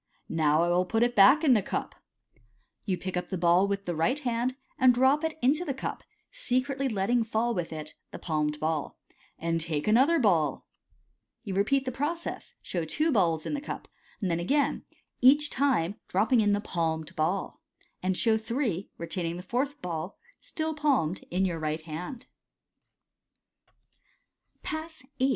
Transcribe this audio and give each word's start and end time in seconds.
Now 0.29 0.63
I 0.63 0.69
will 0.69 0.85
put 0.87 1.03
it 1.03 1.15
back 1.15 1.43
in 1.43 1.53
the 1.53 1.61
cup" 1.61 1.93
(you 2.87 2.97
pick 2.97 3.15
up 3.15 3.29
the 3.29 3.37
ball 3.37 3.67
with 3.67 3.85
the 3.85 3.93
right 3.95 4.17
hand, 4.17 4.55
and 4.79 4.95
drop 4.95 5.23
it 5.23 5.37
into 5.43 5.63
the 5.63 5.75
cup, 5.75 6.03
secretly 6.31 6.89
letting 6.89 7.23
fall 7.23 7.53
with 7.53 7.71
it 7.71 7.93
the 8.09 8.17
palmed 8.17 8.59
ball). 8.59 8.97
»«6 9.39 9.43
MODERN 9.43 9.53
MAGIC. 9.53 9.53
*'*nd 9.53 9.61
take 9.61 9.87
another 9.87 10.17
ball." 10.17 10.65
You 11.43 11.53
repeat 11.53 11.85
the 11.85 11.91
process, 11.91 12.55
and 12.61 12.65
show 12.67 12.83
two 12.83 13.11
balls 13.11 13.45
ill 13.45 13.53
the 13.53 13.61
cap 13.61 13.87
j 14.21 14.27
then 14.27 14.39
again 14.39 14.85
(each 15.21 15.51
time 15.51 15.99
dropping 16.07 16.41
in 16.41 16.53
the 16.53 16.59
palmed 16.61 17.15
ball), 17.15 17.61
and 18.01 18.17
«how 18.17 18.37
three, 18.37 18.89
retaining 18.97 19.37
the 19.37 19.43
fourth 19.43 19.83
ball, 19.83 20.17
still 20.39 20.73
palmed, 20.73 21.19
in 21.29 21.45
your 21.45 21.59
right 21.59 21.83
kind 21.85 22.25
Pass 24.63 25.03
VIII. 25.19 25.29